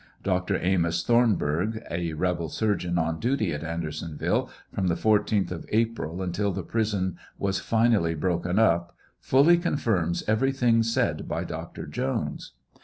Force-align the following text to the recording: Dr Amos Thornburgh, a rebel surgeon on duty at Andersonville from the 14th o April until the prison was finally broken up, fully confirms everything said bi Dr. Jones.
Dr 0.23 0.57
Amos 0.59 1.03
Thornburgh, 1.03 1.83
a 1.91 2.13
rebel 2.13 2.49
surgeon 2.49 2.97
on 2.97 3.19
duty 3.19 3.53
at 3.53 3.63
Andersonville 3.63 4.49
from 4.73 4.87
the 4.87 4.95
14th 4.95 5.51
o 5.53 5.61
April 5.69 6.23
until 6.23 6.51
the 6.51 6.63
prison 6.63 7.17
was 7.37 7.59
finally 7.59 8.15
broken 8.15 8.57
up, 8.57 8.95
fully 9.19 9.59
confirms 9.59 10.23
everything 10.27 10.81
said 10.81 11.27
bi 11.27 11.43
Dr. 11.43 11.85
Jones. 11.85 12.53